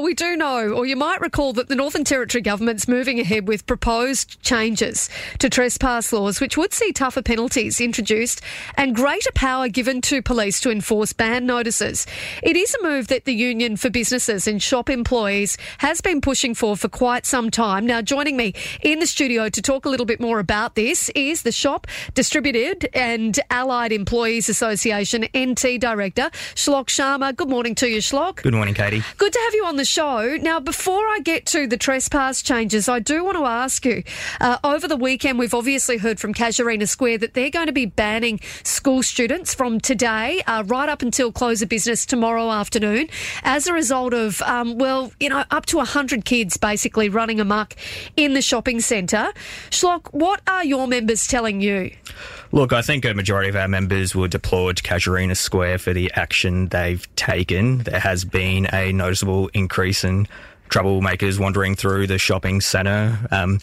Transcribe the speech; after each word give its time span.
We 0.00 0.14
do 0.14 0.36
know, 0.38 0.70
or 0.70 0.86
you 0.86 0.96
might 0.96 1.20
recall, 1.20 1.52
that 1.52 1.68
the 1.68 1.74
Northern 1.74 2.02
Territory 2.02 2.40
government's 2.40 2.88
moving 2.88 3.20
ahead 3.20 3.46
with 3.46 3.66
proposed 3.66 4.40
changes 4.40 5.10
to 5.38 5.50
trespass 5.50 6.14
laws, 6.14 6.40
which 6.40 6.56
would 6.56 6.72
see 6.72 6.94
tougher 6.94 7.20
penalties 7.20 7.78
introduced 7.78 8.40
and 8.78 8.94
greater 8.96 9.30
power 9.34 9.68
given 9.68 10.00
to 10.00 10.22
police 10.22 10.60
to 10.60 10.70
enforce 10.70 11.12
ban 11.12 11.44
notices. 11.44 12.06
It 12.42 12.56
is 12.56 12.74
a 12.74 12.82
move 12.82 13.08
that 13.08 13.26
the 13.26 13.34
Union 13.34 13.76
for 13.76 13.90
Businesses 13.90 14.48
and 14.48 14.62
Shop 14.62 14.88
Employees 14.88 15.58
has 15.76 16.00
been 16.00 16.22
pushing 16.22 16.54
for 16.54 16.74
for 16.74 16.88
quite 16.88 17.26
some 17.26 17.50
time. 17.50 17.84
Now, 17.84 18.00
joining 18.00 18.38
me 18.38 18.54
in 18.80 18.98
the 18.98 19.06
studio 19.06 19.50
to 19.50 19.60
talk 19.60 19.84
a 19.84 19.90
little 19.90 20.06
bit 20.06 20.20
more 20.20 20.38
about 20.38 20.74
this 20.74 21.10
is 21.10 21.42
the 21.42 21.52
Shop 21.52 21.86
Distributive 22.14 22.78
and 22.94 23.38
Allied 23.50 23.92
Employees 23.92 24.48
Association 24.48 25.26
NT 25.36 25.78
Director, 25.78 26.30
Shlok 26.54 26.86
Sharma. 26.86 27.36
Good 27.36 27.50
morning 27.50 27.74
to 27.74 27.88
you, 27.88 27.98
Shlok. 27.98 28.36
Good 28.36 28.54
morning, 28.54 28.72
Katie. 28.72 29.02
Good 29.18 29.34
to 29.34 29.38
have 29.38 29.52
you 29.52 29.66
on 29.66 29.76
the 29.76 29.81
show. 29.84 30.36
Now, 30.40 30.60
before 30.60 31.06
I 31.08 31.20
get 31.22 31.46
to 31.46 31.66
the 31.66 31.76
trespass 31.76 32.42
changes, 32.42 32.88
I 32.88 32.98
do 32.98 33.24
want 33.24 33.36
to 33.36 33.44
ask 33.44 33.84
you 33.84 34.02
uh, 34.40 34.58
over 34.64 34.88
the 34.88 34.96
weekend, 34.96 35.38
we've 35.38 35.54
obviously 35.54 35.98
heard 35.98 36.20
from 36.20 36.34
Casuarina 36.34 36.88
Square 36.88 37.18
that 37.18 37.34
they're 37.34 37.50
going 37.50 37.66
to 37.66 37.72
be 37.72 37.86
banning 37.86 38.40
school 38.62 39.02
students 39.02 39.54
from 39.54 39.80
today 39.80 40.42
uh, 40.46 40.64
right 40.66 40.88
up 40.88 41.02
until 41.02 41.32
close 41.32 41.62
of 41.62 41.68
business 41.68 42.06
tomorrow 42.06 42.50
afternoon 42.50 43.08
as 43.42 43.66
a 43.66 43.72
result 43.72 44.14
of, 44.14 44.40
um, 44.42 44.78
well, 44.78 45.12
you 45.20 45.28
know, 45.28 45.44
up 45.50 45.66
to 45.66 45.76
100 45.78 46.24
kids 46.24 46.56
basically 46.56 47.08
running 47.08 47.40
amok 47.40 47.74
in 48.16 48.34
the 48.34 48.42
shopping 48.42 48.80
centre. 48.80 49.32
Shlok, 49.70 50.12
what 50.12 50.40
are 50.46 50.64
your 50.64 50.86
members 50.86 51.26
telling 51.26 51.60
you? 51.60 51.90
Look, 52.54 52.74
I 52.74 52.82
think 52.82 53.06
a 53.06 53.14
majority 53.14 53.48
of 53.48 53.56
our 53.56 53.66
members 53.66 54.14
will 54.14 54.24
applaud 54.24 54.82
Casuarina 54.82 55.34
Square 55.34 55.78
for 55.78 55.94
the 55.94 56.12
action 56.12 56.68
they've 56.68 57.02
taken. 57.16 57.78
There 57.78 57.98
has 57.98 58.26
been 58.26 58.68
a 58.74 58.92
noticeable 58.92 59.48
increase 59.54 60.04
in 60.04 60.28
troublemakers 60.68 61.40
wandering 61.40 61.74
through 61.76 62.08
the 62.08 62.18
shopping 62.18 62.60
centre. 62.60 63.18
Um, 63.30 63.58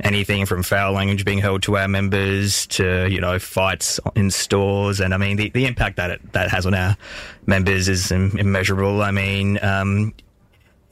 anything 0.00 0.44
from 0.44 0.62
foul 0.62 0.92
language 0.92 1.24
being 1.24 1.38
held 1.38 1.62
to 1.62 1.78
our 1.78 1.88
members 1.88 2.66
to 2.66 3.08
you 3.08 3.18
know 3.18 3.38
fights 3.38 3.98
in 4.14 4.30
stores, 4.30 5.00
and 5.00 5.14
I 5.14 5.16
mean 5.16 5.38
the, 5.38 5.48
the 5.48 5.64
impact 5.64 5.96
that 5.96 6.10
it, 6.10 6.32
that 6.34 6.50
has 6.50 6.66
on 6.66 6.74
our 6.74 6.98
members 7.46 7.88
is 7.88 8.12
Im- 8.12 8.36
immeasurable. 8.38 9.00
I 9.00 9.10
mean. 9.10 9.58
Um, 9.64 10.12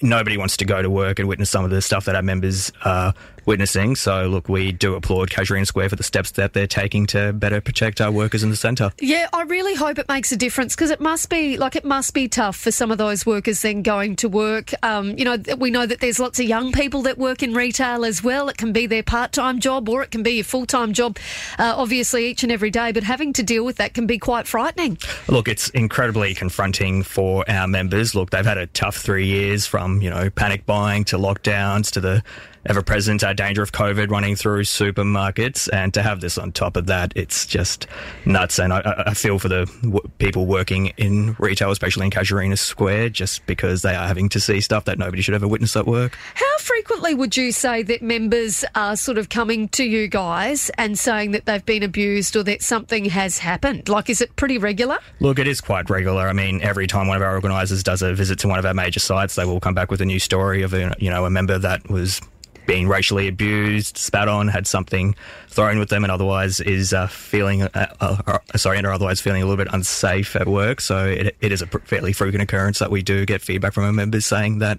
nobody 0.04 0.36
wants 0.36 0.56
to 0.56 0.64
go 0.64 0.82
to 0.82 0.90
work 0.90 1.20
and 1.20 1.28
witness 1.28 1.48
some 1.48 1.64
of 1.64 1.70
the 1.70 1.80
stuff 1.80 2.06
that 2.06 2.16
our 2.16 2.22
members 2.22 2.72
are 2.84 3.14
witnessing. 3.46 3.96
So, 3.96 4.26
look, 4.26 4.48
we 4.48 4.72
do 4.72 4.94
applaud 4.94 5.30
Casuarina 5.30 5.66
Square 5.66 5.90
for 5.90 5.96
the 5.96 6.02
steps 6.02 6.32
that 6.32 6.52
they're 6.52 6.66
taking 6.66 7.06
to 7.08 7.32
better 7.32 7.60
protect 7.60 8.00
our 8.00 8.10
workers 8.10 8.42
in 8.42 8.50
the 8.50 8.56
centre. 8.56 8.92
Yeah, 9.00 9.28
I 9.32 9.42
really 9.42 9.74
hope 9.74 9.98
it 9.98 10.08
makes 10.08 10.32
a 10.32 10.36
difference 10.36 10.74
because 10.74 10.90
it 10.90 11.00
must 11.00 11.30
be 11.30 11.56
like 11.56 11.76
it 11.76 11.84
must 11.84 12.14
be 12.14 12.28
tough 12.28 12.56
for 12.56 12.70
some 12.70 12.90
of 12.90 12.98
those 12.98 13.26
workers 13.26 13.62
then 13.62 13.82
going 13.82 14.16
to 14.16 14.28
work. 14.28 14.72
Um, 14.82 15.16
you 15.18 15.24
know, 15.24 15.36
we 15.58 15.70
know 15.70 15.86
that 15.86 16.00
there's 16.00 16.18
lots 16.18 16.38
of 16.38 16.46
young 16.46 16.72
people 16.72 17.02
that 17.02 17.18
work 17.18 17.42
in 17.42 17.54
retail 17.54 18.04
as 18.04 18.22
well. 18.22 18.48
It 18.48 18.56
can 18.56 18.72
be 18.72 18.86
their 18.86 19.02
part 19.02 19.32
time 19.32 19.60
job 19.60 19.88
or 19.88 20.02
it 20.02 20.10
can 20.10 20.22
be 20.22 20.40
a 20.40 20.44
full 20.44 20.66
time 20.66 20.92
job, 20.92 21.18
uh, 21.58 21.74
obviously, 21.76 22.26
each 22.26 22.42
and 22.42 22.52
every 22.52 22.70
day. 22.70 22.92
But 22.92 23.04
having 23.04 23.32
to 23.34 23.42
deal 23.42 23.64
with 23.64 23.76
that 23.76 23.94
can 23.94 24.06
be 24.06 24.18
quite 24.18 24.46
frightening. 24.46 24.98
Look, 25.28 25.48
it's 25.48 25.68
incredibly 25.70 26.34
confronting 26.34 27.02
for 27.02 27.48
our 27.50 27.66
members. 27.66 28.14
Look, 28.14 28.30
they've 28.30 28.44
had 28.44 28.58
a 28.58 28.66
tough 28.68 28.96
three 28.96 29.26
years 29.26 29.66
from, 29.66 30.02
you 30.02 30.10
know, 30.10 30.30
panic 30.30 30.66
buying 30.66 31.04
to 31.04 31.16
lockdowns 31.16 31.90
to 31.92 32.00
the 32.00 32.22
ever 32.66 32.82
present 32.82 33.22
uh, 33.24 33.32
danger 33.32 33.62
of 33.62 33.72
COVID 33.72 34.10
running 34.10 34.36
through 34.36 34.62
supermarkets. 34.62 35.68
And 35.72 35.92
to 35.94 36.02
have 36.02 36.20
this 36.20 36.38
on 36.38 36.52
top 36.52 36.76
of 36.76 36.86
that, 36.86 37.12
it's 37.16 37.46
just 37.46 37.86
nuts. 38.24 38.58
And 38.58 38.72
I, 38.72 39.04
I 39.06 39.14
feel 39.14 39.38
for 39.38 39.48
the 39.48 39.66
w- 39.82 40.00
people 40.18 40.46
working 40.46 40.88
in 40.96 41.36
retail, 41.38 41.70
especially 41.70 42.06
in 42.06 42.10
Casuarina 42.10 42.58
Square, 42.58 43.10
just 43.10 43.44
because 43.46 43.82
they 43.82 43.94
are 43.94 44.06
having 44.06 44.28
to 44.30 44.40
see 44.40 44.60
stuff 44.60 44.84
that 44.84 44.98
nobody 44.98 45.22
should 45.22 45.34
ever 45.34 45.48
witness 45.48 45.76
at 45.76 45.86
work. 45.86 46.16
How 46.34 46.58
frequently 46.58 47.14
would 47.14 47.36
you 47.36 47.52
say 47.52 47.82
that 47.82 48.02
members 48.02 48.64
are 48.74 48.96
sort 48.96 49.18
of 49.18 49.28
coming 49.28 49.68
to 49.70 49.84
you 49.84 50.08
guys 50.08 50.70
and 50.78 50.98
saying 50.98 51.32
that 51.32 51.46
they've 51.46 51.64
been 51.64 51.82
abused 51.82 52.36
or 52.36 52.42
that 52.44 52.62
something 52.62 53.06
has 53.06 53.38
happened? 53.38 53.88
Like, 53.88 54.08
is 54.08 54.20
it 54.20 54.36
pretty 54.36 54.58
regular? 54.58 54.98
Look, 55.20 55.38
it 55.38 55.48
is 55.48 55.60
quite 55.60 55.90
regular. 55.90 56.28
I 56.28 56.32
mean, 56.32 56.60
every 56.62 56.86
time 56.86 57.08
one 57.08 57.16
of 57.16 57.22
our 57.22 57.34
organisers 57.34 57.82
does 57.82 58.02
a 58.02 58.14
visit 58.14 58.38
to 58.40 58.48
one 58.48 58.58
of 58.58 58.66
our 58.66 58.74
major 58.74 59.00
sites, 59.00 59.34
they 59.34 59.44
will 59.44 59.60
come 59.60 59.74
back 59.74 59.90
with 59.90 60.00
a 60.00 60.04
new 60.04 60.18
story 60.18 60.62
of 60.62 60.74
a, 60.74 60.94
you 60.98 61.10
know 61.10 61.24
a 61.24 61.30
member 61.30 61.58
that 61.58 61.88
was 61.90 62.20
being 62.66 62.88
racially 62.88 63.28
abused, 63.28 63.96
spat 63.96 64.28
on, 64.28 64.48
had 64.48 64.66
something 64.66 65.14
thrown 65.48 65.78
with 65.78 65.88
them, 65.88 66.04
and 66.04 66.10
otherwise 66.10 66.60
is 66.60 66.92
uh, 66.92 67.06
feeling 67.06 67.62
uh, 67.62 67.86
uh, 68.00 68.38
sorry, 68.56 68.78
and 68.78 68.86
are 68.86 68.92
otherwise 68.92 69.20
feeling 69.20 69.42
a 69.42 69.46
little 69.46 69.62
bit 69.62 69.72
unsafe 69.72 70.36
at 70.36 70.48
work. 70.48 70.80
So 70.80 71.06
it, 71.06 71.36
it 71.40 71.52
is 71.52 71.62
a 71.62 71.66
fairly 71.66 72.12
frequent 72.12 72.42
occurrence 72.42 72.78
that 72.78 72.90
we 72.90 73.02
do 73.02 73.26
get 73.26 73.42
feedback 73.42 73.72
from 73.72 73.84
our 73.84 73.92
members 73.92 74.26
saying 74.26 74.58
that 74.58 74.78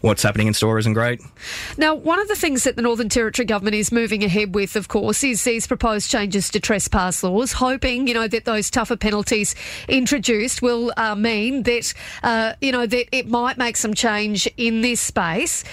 what's 0.00 0.22
happening 0.22 0.46
in 0.46 0.54
store 0.54 0.78
isn't 0.78 0.92
great. 0.92 1.20
Now, 1.76 1.94
one 1.94 2.20
of 2.20 2.28
the 2.28 2.36
things 2.36 2.64
that 2.64 2.76
the 2.76 2.82
Northern 2.82 3.08
Territory 3.08 3.46
government 3.46 3.74
is 3.74 3.90
moving 3.90 4.22
ahead 4.22 4.54
with, 4.54 4.76
of 4.76 4.88
course, 4.88 5.24
is 5.24 5.42
these 5.44 5.66
proposed 5.66 6.10
changes 6.10 6.50
to 6.50 6.60
trespass 6.60 7.22
laws, 7.22 7.52
hoping, 7.52 8.06
you 8.06 8.14
know, 8.14 8.28
that 8.28 8.44
those 8.44 8.70
tougher 8.70 8.96
penalties 8.96 9.54
introduced 9.88 10.62
will 10.62 10.92
uh, 10.96 11.14
mean 11.14 11.64
that, 11.64 11.92
uh, 12.22 12.52
you 12.60 12.72
know, 12.72 12.86
that 12.86 13.14
it 13.16 13.28
might 13.28 13.58
make 13.58 13.76
some 13.76 13.94
change 13.94 14.48
in 14.56 14.82
this 14.82 15.00
space. 15.00 15.64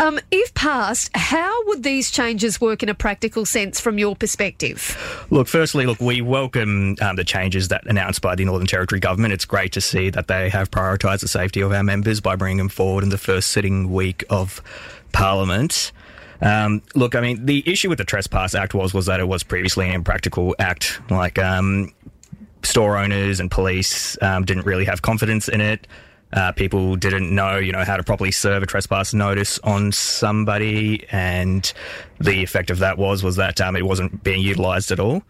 Um, 0.00 0.18
if 0.30 0.54
passed, 0.54 1.10
how 1.14 1.66
would 1.66 1.82
these 1.82 2.10
changes 2.10 2.58
work 2.58 2.82
in 2.82 2.88
a 2.88 2.94
practical 2.94 3.44
sense 3.44 3.78
from 3.80 3.98
your 3.98 4.16
perspective? 4.16 5.26
Look, 5.28 5.46
firstly, 5.46 5.84
look, 5.84 6.00
we 6.00 6.22
welcome 6.22 6.96
um, 7.02 7.16
the 7.16 7.24
changes 7.24 7.68
that 7.68 7.84
announced 7.86 8.22
by 8.22 8.34
the 8.34 8.46
Northern 8.46 8.66
Territory 8.66 8.98
government. 8.98 9.34
It's 9.34 9.44
great 9.44 9.72
to 9.72 9.80
see 9.82 10.08
that 10.08 10.26
they 10.26 10.48
have 10.48 10.70
prioritised 10.70 11.20
the 11.20 11.28
safety 11.28 11.60
of 11.60 11.72
our 11.72 11.82
members 11.82 12.22
by 12.22 12.34
bringing 12.34 12.56
them 12.56 12.70
forward 12.70 13.04
in 13.04 13.10
the 13.10 13.18
first 13.18 13.50
sitting 13.50 13.92
week 13.92 14.24
of 14.30 14.62
Parliament. 15.12 15.92
Um, 16.40 16.80
look, 16.94 17.14
I 17.14 17.20
mean, 17.20 17.44
the 17.44 17.62
issue 17.70 17.90
with 17.90 17.98
the 17.98 18.04
Trespass 18.04 18.54
Act 18.54 18.72
was 18.72 18.94
was 18.94 19.04
that 19.04 19.20
it 19.20 19.28
was 19.28 19.42
previously 19.42 19.86
an 19.86 19.92
impractical 19.92 20.56
act. 20.58 20.98
Like 21.10 21.38
um, 21.38 21.92
store 22.62 22.96
owners 22.96 23.38
and 23.38 23.50
police 23.50 24.16
um, 24.22 24.46
didn't 24.46 24.64
really 24.64 24.86
have 24.86 25.02
confidence 25.02 25.46
in 25.46 25.60
it. 25.60 25.86
Uh, 26.32 26.52
people 26.52 26.96
didn't 26.96 27.34
know, 27.34 27.56
you 27.56 27.72
know, 27.72 27.84
how 27.84 27.96
to 27.96 28.02
properly 28.02 28.30
serve 28.30 28.62
a 28.62 28.66
trespass 28.66 29.12
notice 29.12 29.58
on 29.60 29.90
somebody, 29.92 31.06
and 31.10 31.72
the 32.20 32.42
effect 32.42 32.70
of 32.70 32.78
that 32.78 32.98
was 32.98 33.22
was 33.22 33.36
that 33.36 33.60
um, 33.60 33.76
it 33.76 33.84
wasn't 33.84 34.22
being 34.22 34.40
utilised 34.40 34.90
at 34.92 35.00
all. 35.00 35.22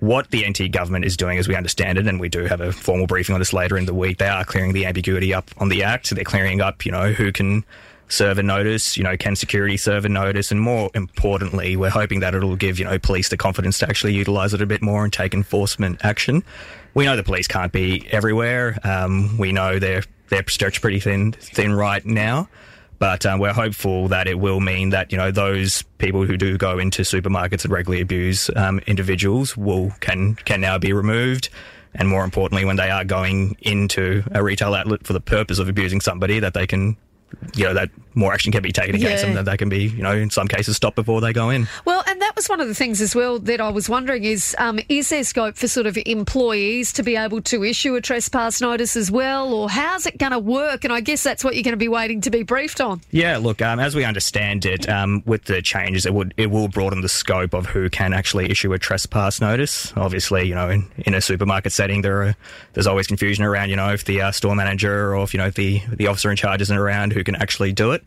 What 0.00 0.30
the 0.30 0.48
NT 0.48 0.70
government 0.70 1.04
is 1.04 1.16
doing, 1.16 1.38
as 1.38 1.48
we 1.48 1.54
understand 1.54 1.98
it, 1.98 2.06
and 2.06 2.20
we 2.20 2.28
do 2.28 2.44
have 2.44 2.60
a 2.60 2.72
formal 2.72 3.06
briefing 3.06 3.34
on 3.34 3.40
this 3.40 3.52
later 3.52 3.76
in 3.76 3.86
the 3.86 3.94
week, 3.94 4.18
they 4.18 4.28
are 4.28 4.44
clearing 4.44 4.72
the 4.72 4.86
ambiguity 4.86 5.34
up 5.34 5.50
on 5.58 5.68
the 5.68 5.82
act. 5.82 6.10
They're 6.10 6.24
clearing 6.24 6.60
up, 6.60 6.84
you 6.84 6.92
know, 6.92 7.12
who 7.12 7.32
can 7.32 7.64
serve 8.08 8.38
a 8.38 8.42
notice, 8.42 8.96
you 8.98 9.02
know, 9.02 9.16
can 9.16 9.34
security 9.34 9.78
serve 9.78 10.04
a 10.04 10.08
notice, 10.08 10.50
and 10.50 10.60
more 10.60 10.90
importantly, 10.94 11.76
we're 11.76 11.90
hoping 11.90 12.20
that 12.20 12.34
it'll 12.34 12.56
give, 12.56 12.78
you 12.78 12.84
know, 12.84 12.98
police 12.98 13.30
the 13.30 13.38
confidence 13.38 13.78
to 13.78 13.88
actually 13.88 14.12
utilise 14.12 14.52
it 14.52 14.60
a 14.60 14.66
bit 14.66 14.82
more 14.82 15.02
and 15.02 15.12
take 15.12 15.32
enforcement 15.32 16.04
action. 16.04 16.44
We 16.92 17.06
know 17.06 17.16
the 17.16 17.22
police 17.22 17.46
can't 17.46 17.72
be 17.72 18.06
everywhere. 18.10 18.78
Um, 18.84 19.38
we 19.38 19.50
know 19.52 19.78
they're 19.78 20.04
they're 20.28 20.44
stretched 20.48 20.80
pretty 20.80 21.00
thin 21.00 21.32
thin 21.32 21.72
right 21.72 22.04
now. 22.04 22.48
But 22.98 23.26
um, 23.26 23.40
we're 23.40 23.52
hopeful 23.52 24.06
that 24.08 24.28
it 24.28 24.38
will 24.38 24.60
mean 24.60 24.90
that 24.90 25.10
you 25.10 25.18
know 25.18 25.32
those 25.32 25.82
people 25.98 26.24
who 26.24 26.36
do 26.36 26.56
go 26.56 26.78
into 26.78 27.02
supermarkets 27.02 27.64
and 27.64 27.72
regularly 27.72 28.00
abuse 28.00 28.48
um, 28.54 28.78
individuals 28.86 29.56
will 29.56 29.90
can 30.00 30.36
can 30.36 30.60
now 30.60 30.78
be 30.78 30.92
removed, 30.92 31.48
and 31.96 32.08
more 32.08 32.22
importantly, 32.22 32.64
when 32.64 32.76
they 32.76 32.90
are 32.90 33.04
going 33.04 33.56
into 33.62 34.22
a 34.30 34.42
retail 34.44 34.72
outlet 34.74 35.04
for 35.04 35.14
the 35.14 35.20
purpose 35.20 35.58
of 35.58 35.68
abusing 35.68 36.00
somebody, 36.00 36.38
that 36.38 36.54
they 36.54 36.64
can 36.66 36.96
you 37.56 37.64
know 37.64 37.74
that 37.74 37.90
more 38.14 38.32
action 38.32 38.52
can 38.52 38.62
be 38.62 38.70
taken 38.70 38.94
against 38.94 39.24
Yeah. 39.24 39.32
them 39.32 39.34
that 39.44 39.50
they 39.50 39.56
can 39.56 39.68
be 39.68 39.84
you 39.88 40.02
know 40.02 40.12
in 40.12 40.30
some 40.30 40.46
cases 40.46 40.76
stopped 40.76 40.94
before 40.94 41.20
they 41.20 41.32
go 41.32 41.50
in 41.50 41.66
Well, 41.84 42.04
and 42.06 42.21
was 42.42 42.48
one 42.48 42.60
of 42.60 42.66
the 42.66 42.74
things 42.74 43.00
as 43.00 43.14
well 43.14 43.38
that 43.38 43.60
I 43.60 43.68
was 43.68 43.88
wondering 43.88 44.24
is 44.24 44.56
um, 44.58 44.80
is 44.88 45.10
there 45.10 45.22
scope 45.22 45.56
for 45.56 45.68
sort 45.68 45.86
of 45.86 45.96
employees 46.06 46.92
to 46.94 47.04
be 47.04 47.14
able 47.14 47.40
to 47.42 47.62
issue 47.62 47.94
a 47.94 48.00
trespass 48.00 48.60
notice 48.60 48.96
as 48.96 49.12
well, 49.12 49.54
or 49.54 49.70
how's 49.70 50.06
it 50.06 50.18
going 50.18 50.32
to 50.32 50.40
work? 50.40 50.82
And 50.82 50.92
I 50.92 51.02
guess 51.02 51.22
that's 51.22 51.44
what 51.44 51.54
you're 51.54 51.62
going 51.62 51.74
to 51.74 51.76
be 51.76 51.86
waiting 51.86 52.20
to 52.22 52.30
be 52.30 52.42
briefed 52.42 52.80
on. 52.80 53.00
Yeah, 53.12 53.36
look, 53.38 53.62
um, 53.62 53.78
as 53.78 53.94
we 53.94 54.04
understand 54.04 54.66
it, 54.66 54.88
um, 54.88 55.22
with 55.24 55.44
the 55.44 55.62
changes, 55.62 56.04
it 56.04 56.14
would 56.14 56.34
it 56.36 56.50
will 56.50 56.66
broaden 56.66 57.00
the 57.00 57.08
scope 57.08 57.54
of 57.54 57.66
who 57.66 57.88
can 57.88 58.12
actually 58.12 58.50
issue 58.50 58.72
a 58.72 58.78
trespass 58.78 59.40
notice. 59.40 59.92
Obviously, 59.96 60.42
you 60.48 60.56
know, 60.56 60.68
in, 60.68 60.90
in 61.06 61.14
a 61.14 61.20
supermarket 61.20 61.70
setting, 61.70 62.02
there 62.02 62.22
are 62.22 62.36
there's 62.72 62.88
always 62.88 63.06
confusion 63.06 63.44
around, 63.44 63.70
you 63.70 63.76
know, 63.76 63.92
if 63.92 64.04
the 64.04 64.20
uh, 64.20 64.32
store 64.32 64.56
manager 64.56 65.14
or 65.14 65.22
if 65.22 65.32
you 65.32 65.38
know 65.38 65.50
the 65.50 65.80
the 65.92 66.08
officer 66.08 66.28
in 66.28 66.36
charge 66.36 66.60
isn't 66.60 66.76
around, 66.76 67.12
who 67.12 67.22
can 67.22 67.36
actually 67.36 67.70
do 67.70 67.92
it. 67.92 68.04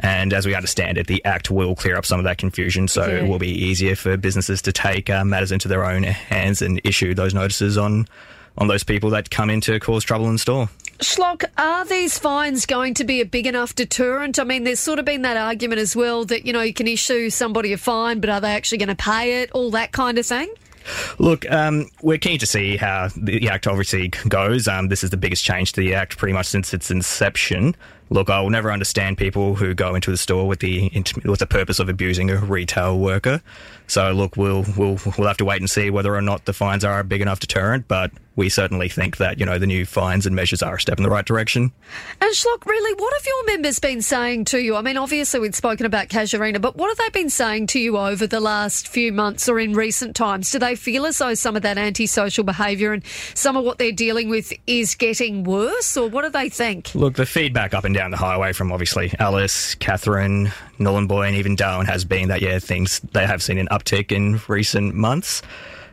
And 0.00 0.32
as 0.32 0.44
we 0.46 0.54
understand 0.54 0.98
it, 0.98 1.06
the 1.06 1.24
Act 1.24 1.50
will 1.50 1.74
clear 1.76 1.96
up 1.96 2.04
some 2.04 2.18
of 2.18 2.24
that 2.24 2.38
confusion, 2.38 2.88
so 2.88 3.06
Yeah. 3.06 3.24
it 3.24 3.28
will 3.28 3.38
be 3.38 3.50
easier 3.50 3.94
for 3.94 4.16
businesses 4.16 4.60
to 4.62 4.72
take 4.72 5.08
uh, 5.08 5.24
matters 5.24 5.52
into 5.52 5.68
their 5.68 5.84
own 5.84 6.02
hands 6.02 6.62
and 6.62 6.80
issue 6.84 7.14
those 7.14 7.32
notices 7.34 7.78
on 7.78 8.06
on 8.56 8.68
those 8.68 8.84
people 8.84 9.10
that 9.10 9.30
come 9.30 9.50
in 9.50 9.60
to 9.60 9.80
cause 9.80 10.04
trouble 10.04 10.28
in 10.30 10.38
store. 10.38 10.68
Shlok, 11.00 11.42
are 11.58 11.84
these 11.84 12.20
fines 12.20 12.66
going 12.66 12.94
to 12.94 13.02
be 13.04 13.20
a 13.20 13.24
big 13.26 13.48
enough 13.48 13.74
deterrent? 13.74 14.38
I 14.38 14.44
mean, 14.44 14.62
there's 14.62 14.78
sort 14.78 15.00
of 15.00 15.04
been 15.04 15.22
that 15.22 15.36
argument 15.36 15.80
as 15.80 15.96
well 15.96 16.24
that, 16.26 16.46
you 16.46 16.52
know, 16.52 16.60
you 16.62 16.72
can 16.72 16.86
issue 16.86 17.30
somebody 17.30 17.72
a 17.72 17.76
fine, 17.76 18.20
but 18.20 18.30
are 18.30 18.40
they 18.40 18.52
actually 18.52 18.78
going 18.78 18.90
to 18.90 18.94
pay 18.94 19.42
it? 19.42 19.50
All 19.50 19.72
that 19.72 19.90
kind 19.90 20.18
of 20.18 20.26
thing? 20.26 20.48
Look, 21.18 21.50
um, 21.50 21.88
we're 22.02 22.18
keen 22.18 22.38
to 22.38 22.46
see 22.46 22.76
how 22.76 23.08
the, 23.16 23.48
Act 23.48 23.66
obviously 23.66 24.08
goes. 24.28 24.68
Um, 24.68 24.88
this 24.88 25.04
is 25.04 25.10
the 25.10 25.16
biggest 25.16 25.44
change 25.44 25.72
to 25.72 25.80
the 25.80 25.94
Act 25.94 26.16
pretty 26.16 26.32
much 26.32 26.46
since 26.46 26.74
its 26.74 26.90
inception. 26.90 27.74
Look, 28.10 28.28
I 28.28 28.40
will 28.40 28.50
never 28.50 28.70
understand 28.70 29.16
people 29.16 29.54
who 29.54 29.74
go 29.74 29.94
into 29.94 30.10
the 30.10 30.16
store 30.16 30.46
with 30.46 30.60
the 30.60 30.90
with 31.24 31.40
the 31.40 31.46
purpose 31.46 31.78
of 31.78 31.88
abusing 31.88 32.30
a 32.30 32.36
retail 32.36 32.98
worker. 32.98 33.42
So, 33.86 34.12
look, 34.12 34.36
we'll 34.36 34.64
we'll 34.76 34.98
we'll 35.18 35.26
have 35.26 35.38
to 35.38 35.44
wait 35.44 35.60
and 35.60 35.70
see 35.70 35.90
whether 35.90 36.14
or 36.14 36.22
not 36.22 36.44
the 36.44 36.52
fines 36.52 36.84
are 36.84 37.00
a 37.00 37.04
big 37.04 37.22
enough 37.22 37.40
deterrent. 37.40 37.88
But 37.88 38.12
we 38.36 38.48
certainly 38.48 38.88
think 38.88 39.18
that 39.18 39.38
you 39.38 39.46
know 39.46 39.58
the 39.58 39.66
new 39.66 39.84
fines 39.84 40.26
and 40.26 40.34
measures 40.34 40.62
are 40.62 40.74
a 40.74 40.80
step 40.80 40.98
in 40.98 41.04
the 41.04 41.10
right 41.10 41.24
direction. 41.24 41.72
And 42.20 42.32
Shlok, 42.32 42.66
really, 42.66 42.94
what 43.00 43.12
have 43.14 43.26
your 43.26 43.46
members 43.46 43.78
been 43.78 44.02
saying 44.02 44.46
to 44.46 44.58
you? 44.58 44.76
I 44.76 44.82
mean, 44.82 44.96
obviously 44.96 45.40
we've 45.40 45.54
spoken 45.54 45.86
about 45.86 46.08
Casuarina, 46.08 46.60
but 46.60 46.76
what 46.76 46.88
have 46.88 46.98
they 46.98 47.20
been 47.20 47.30
saying 47.30 47.68
to 47.68 47.78
you 47.78 47.96
over 47.96 48.26
the 48.26 48.40
last 48.40 48.88
few 48.88 49.12
months 49.12 49.48
or 49.48 49.58
in 49.58 49.74
recent 49.74 50.16
times? 50.16 50.50
Do 50.50 50.58
they 50.58 50.74
feel 50.74 51.06
as 51.06 51.18
though 51.18 51.34
some 51.34 51.56
of 51.56 51.62
that 51.62 51.78
antisocial 51.78 52.44
behaviour 52.44 52.92
and 52.92 53.04
some 53.34 53.56
of 53.56 53.64
what 53.64 53.78
they're 53.78 53.92
dealing 53.92 54.28
with 54.28 54.52
is 54.66 54.94
getting 54.94 55.44
worse, 55.44 55.96
or 55.96 56.08
what 56.08 56.22
do 56.22 56.30
they 56.30 56.48
think? 56.48 56.94
Look, 56.94 57.14
the 57.14 57.26
feedback 57.26 57.74
up 57.74 57.84
and 57.84 57.94
down 57.94 58.10
the 58.10 58.16
highway 58.16 58.52
from 58.52 58.72
obviously 58.72 59.12
Alice, 59.18 59.74
Katherine, 59.76 60.52
Nhulunbuy, 60.78 61.28
and 61.28 61.36
even 61.36 61.56
Darwin 61.56 61.86
has 61.86 62.04
been 62.04 62.28
that 62.28 62.42
yeah, 62.42 62.58
things 62.58 63.00
they 63.12 63.26
have 63.26 63.42
seen 63.42 63.58
an 63.58 63.68
uptick 63.68 64.10
in 64.12 64.40
recent 64.48 64.94
months 64.94 65.42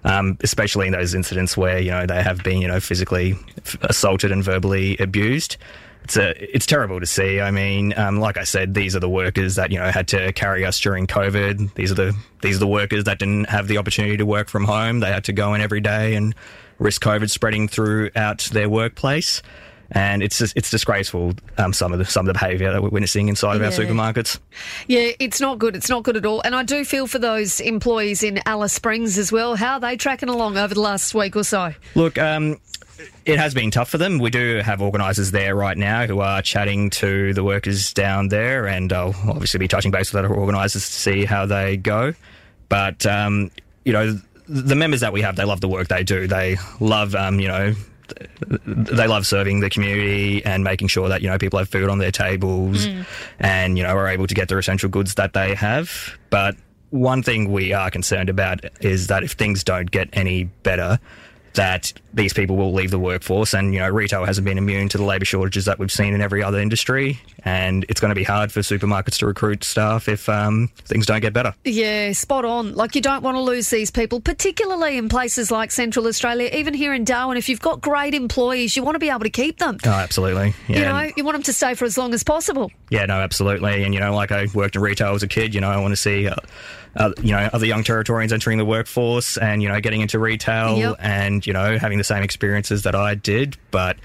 um, 0.04 0.38
especially 0.42 0.88
in 0.88 0.94
those 0.94 1.14
incidents 1.14 1.56
where 1.56 1.80
you 1.80 1.92
know 1.92 2.06
they 2.06 2.22
have 2.22 2.44
been 2.44 2.62
you 2.62 2.68
know 2.68 2.80
physically 2.80 3.36
assaulted 3.82 4.32
and 4.32 4.44
verbally 4.44 4.98
abused. 4.98 5.58
It's 6.04 6.18
a, 6.18 6.56
it's 6.56 6.66
terrible 6.66 7.00
to 7.00 7.06
see. 7.06 7.40
I 7.40 7.52
mean, 7.52 7.94
um, 7.96 8.20
like 8.20 8.36
I 8.36 8.44
said, 8.44 8.74
these 8.74 8.96
are 8.96 9.00
the 9.00 9.10
workers 9.10 9.56
that 9.56 9.72
you 9.72 9.78
know 9.78 9.92
had 9.92 10.08
to 10.10 10.34
carry 10.34 10.66
us 10.66 10.80
during 10.80 11.08
COVID. 11.08 11.74
These 11.76 11.92
are 11.92 11.96
the 11.96 12.18
these 12.42 12.58
are 12.58 12.60
the 12.60 12.68
workers 12.68 13.04
that 13.04 13.20
didn't 13.20 13.50
have 13.50 13.68
the 13.68 13.78
opportunity 13.78 14.18
to 14.18 14.26
work 14.26 14.50
from 14.50 14.66
home. 14.66 15.00
They 15.00 15.12
had 15.12 15.24
to 15.26 15.34
go 15.34 15.54
in 15.54 15.62
every 15.62 15.82
day 15.82 16.16
and 16.16 16.34
risk 16.80 17.04
COVID 17.04 17.30
spreading 17.30 17.68
throughout 17.68 18.40
their 18.52 18.68
workplace 18.68 19.42
and 19.92 20.24
it's 20.24 20.38
just, 20.38 20.56
it's 20.56 20.70
disgraceful. 20.70 21.34
Um, 21.58 21.74
some 21.74 21.94
of 21.94 22.00
the 22.00 22.06
some 22.06 22.28
of 22.28 22.34
the 22.34 22.34
behaviour 22.34 22.72
that 22.72 22.82
we're 22.82 22.90
witnessing 22.90 23.28
inside 23.28 23.58
of 23.58 23.62
our 23.62 23.70
supermarkets. 23.70 24.40
Yeah, 24.88 25.12
it's 25.20 25.42
not 25.42 25.60
good. 25.60 25.76
It's 25.76 25.90
not 25.90 26.04
good 26.04 26.18
at 26.18 26.26
all. 26.26 26.42
And 26.42 26.56
I 26.56 26.64
do 26.64 26.86
feel 26.86 27.08
for 27.08 27.20
those 27.20 27.60
employees 27.60 28.24
in 28.24 28.40
Alice 28.46 28.74
Springs 28.74 29.18
as 29.18 29.32
well. 29.32 29.56
How 29.56 29.74
are 29.74 29.80
they 29.80 29.98
tracking 29.98 30.30
along 30.30 30.58
over 30.58 30.74
the 30.74 30.82
last 30.82 31.14
week 31.14 31.36
or 31.36 31.44
so? 31.44 31.74
Look, 31.96 32.18
um, 32.18 32.58
it 33.26 33.38
has 33.38 33.54
been 33.54 33.72
tough 33.72 33.90
for 33.90 33.98
them. 33.98 34.20
We 34.20 34.30
do 34.30 34.62
have 34.64 34.82
organisers 34.82 35.32
there 35.32 35.56
right 35.56 35.78
now 35.78 36.06
who 36.08 36.20
are 36.20 36.42
chatting 36.42 36.90
to 36.92 37.34
the 37.34 37.44
workers 37.44 37.94
down 37.94 38.30
there, 38.30 38.68
and 38.68 38.92
I'll 38.94 39.16
obviously 39.28 39.60
be 39.60 39.68
touching 39.68 39.92
base 39.92 40.14
with 40.14 40.24
other 40.24 40.34
organisers 40.34 40.86
to 40.86 40.94
see 40.94 41.26
how 41.26 41.46
they 41.46 41.78
go. 41.78 42.14
But 42.70 43.06
um, 43.06 43.52
you 43.84 43.94
know, 43.94 44.20
the 44.48 44.76
members 44.76 45.02
that 45.02 45.14
we 45.14 45.22
have, 45.22 45.36
they 45.36 45.46
love 45.46 45.62
the 45.62 45.68
work 45.68 45.88
they 45.88 46.04
do. 46.04 46.28
They 46.28 46.58
love, 46.80 47.16
um, 47.16 47.40
you 47.40 47.48
know, 47.48 47.74
they 48.66 49.08
love 49.08 49.26
serving 49.26 49.60
the 49.60 49.70
community 49.70 50.44
and 50.46 50.64
making 50.64 50.88
sure 50.88 51.10
that 51.10 51.22
you 51.22 51.30
know 51.30 51.38
people 51.38 51.60
have 51.60 51.70
food 51.70 51.90
on 51.90 51.98
their 51.98 52.12
tables 52.12 52.88
mm. 52.88 53.06
and 53.40 53.78
you 53.78 53.84
know 53.84 53.90
are 53.90 54.08
able 54.08 54.28
to 54.28 54.34
get 54.34 54.50
their 54.50 54.60
essential 54.60 54.90
goods 54.90 55.16
that 55.16 55.34
they 55.34 55.56
have. 55.56 56.18
But 56.30 56.56
one 56.92 57.24
thing 57.24 57.52
we 57.52 57.74
are 57.74 57.90
concerned 57.90 58.30
about 58.30 58.66
is 58.82 59.08
that 59.08 59.24
if 59.24 59.32
things 59.34 59.64
don't 59.64 59.90
get 59.90 60.10
any 60.14 60.44
better, 60.44 61.00
that 61.54 61.94
these 62.14 62.34
people 62.34 62.58
will 62.58 62.74
leave 62.74 62.92
the 62.92 63.00
workforce. 63.00 63.54
And, 63.54 63.74
you 63.74 63.80
know, 63.80 63.90
retail 63.90 64.26
hasn't 64.26 64.46
been 64.46 64.58
immune 64.58 64.90
to 64.90 64.98
the 64.98 65.04
labour 65.04 65.26
shortages 65.26 65.66
that 65.66 65.80
we've 65.80 65.92
seen 65.92 66.14
in 66.14 66.22
every 66.22 66.44
other 66.44 66.60
industry. 66.60 67.20
And 67.44 67.86
it's 67.90 68.00
going 68.00 68.10
to 68.10 68.16
be 68.16 68.24
hard 68.24 68.52
for 68.52 68.60
supermarkets 68.60 69.18
to 69.20 69.26
recruit 69.26 69.64
staff 69.64 70.08
if 70.08 70.30
um, 70.30 70.70
things 70.86 71.06
don't 71.06 71.22
get 71.22 71.34
better. 71.34 71.54
Yeah, 71.64 72.12
spot 72.12 72.46
on. 72.46 72.76
Like, 72.76 72.96
you 72.96 73.02
don't 73.02 73.24
want 73.24 73.36
to 73.36 73.42
lose 73.42 73.70
these 73.70 73.92
people, 73.92 74.20
particularly 74.22 74.98
in 74.98 75.10
places 75.10 75.52
like 75.52 75.72
Central 75.72 76.08
Australia, 76.08 76.50
even 76.54 76.74
here 76.74 76.94
in 76.94 77.04
Darwin. 77.04 77.38
If 77.38 77.50
you've 77.50 77.62
got 77.62 77.82
great 77.82 78.14
employees, 78.14 78.76
you 78.76 78.84
want 78.84 78.96
to 78.96 79.00
be 79.00 79.10
able 79.10 79.22
to 79.22 79.30
keep 79.30 79.58
them. 79.60 79.78
Oh, 79.86 79.90
absolutely. 79.90 80.54
Yeah. 80.68 80.78
You 80.78 80.86
know, 80.86 81.14
you 81.18 81.24
want 81.24 81.36
them 81.36 81.44
to 81.44 81.54
stay 81.54 81.74
for 81.74 81.86
as 81.86 81.98
long 81.98 82.14
as 82.14 82.24
possible. 82.24 82.72
Yeah, 82.90 83.06
no, 83.06 83.16
absolutely. 83.16 83.84
And, 83.84 83.94
you 83.94 84.00
know, 84.00 84.14
like 84.14 84.32
I 84.32 84.48
worked 84.54 84.76
in 84.76 84.82
retail 84.82 85.14
as 85.14 85.24
a 85.24 85.28
kid, 85.28 85.56
you 85.56 85.62
know, 85.62 85.70
I 85.70 85.78
want 85.78 85.94
to 85.94 85.98
see. 85.98 86.28
Uh, 86.28 86.36
uh, 86.96 87.14
you 87.22 87.32
know, 87.32 87.50
other 87.54 87.66
young 87.66 87.84
Territorians 87.84 88.34
entering 88.34 88.58
the 88.58 88.66
workforce 88.66 89.38
and, 89.38 89.64
you 89.64 89.70
know, 89.70 89.80
getting 89.80 90.02
into 90.02 90.20
retail 90.20 90.78
yep. 90.78 90.96
And, 91.42 91.48
you 91.48 91.54
know, 91.54 91.78
having 91.78 91.98
the 91.98 92.04
same 92.04 92.24
experiences 92.24 92.84
that 92.84 92.96
I 92.96 93.16
did. 93.16 93.58
But 93.72 93.98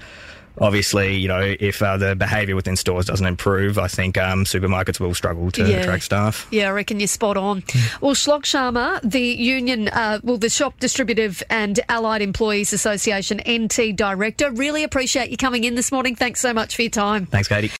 obviously, 0.59 1.17
you 1.17 1.27
know, 1.27 1.55
if 1.59 1.81
uh, 1.81 1.97
the 1.97 2.15
behaviour 2.15 2.55
within 2.55 2.75
stores 2.75 3.05
doesn't 3.05 3.25
improve, 3.25 3.77
I 3.77 3.87
think 3.87 4.17
um, 4.17 4.43
supermarkets 4.43 4.99
will 4.99 5.13
struggle 5.13 5.51
to 5.51 5.67
yeah. 5.67 5.77
attract 5.77 6.03
staff. 6.03 6.47
Yeah, 6.51 6.69
I 6.69 6.71
reckon 6.71 6.99
you're 6.99 7.07
spot 7.07 7.37
on. 7.37 7.63
well, 8.01 8.15
Shlok 8.15 8.43
Sharma, 8.43 8.99
the 9.03 9.21
union, 9.21 9.89
uh, 9.89 10.19
well, 10.23 10.37
the 10.37 10.49
Shop 10.49 10.79
Distributive 10.79 11.43
and 11.49 11.79
Allied 11.89 12.21
Employees 12.21 12.73
Association 12.73 13.41
NT 13.47 13.95
Director, 13.95 14.51
really 14.51 14.83
appreciate 14.83 15.29
you 15.29 15.37
coming 15.37 15.63
in 15.63 15.75
this 15.75 15.91
morning. 15.91 16.15
Thanks 16.15 16.39
so 16.39 16.53
much 16.53 16.75
for 16.75 16.81
your 16.81 16.91
time. 16.91 17.25
Thanks, 17.27 17.47
Katie. 17.47 17.71